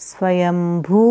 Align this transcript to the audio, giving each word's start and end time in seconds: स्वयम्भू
स्वयम्भू 0.00 1.02